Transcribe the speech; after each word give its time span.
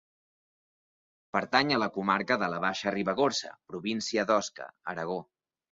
Pertany 1.37 1.75
a 1.75 1.79
la 1.83 1.89
comarca 1.99 2.39
de 2.45 2.49
la 2.55 2.63
Baixa 2.67 2.97
Ribagorça, 2.99 3.55
província 3.73 4.29
d'Osca, 4.33 4.71
Aragó. 4.95 5.25